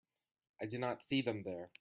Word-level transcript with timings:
I 0.59 0.65
did 0.65 0.79
not 0.79 1.03
see 1.03 1.21
them 1.21 1.43
there. 1.43 1.69